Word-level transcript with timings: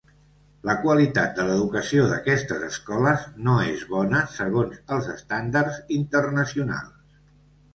La 0.67 0.73
qualitat 0.85 1.35
de 1.39 1.43
l'educació 1.49 2.05
d'aquestes 2.11 2.65
escoles 2.69 3.27
no 3.49 3.59
es 3.67 3.83
bona 3.93 4.23
segons 4.39 4.81
els 4.97 5.11
estàndards 5.17 5.79
internacionals. 6.01 7.17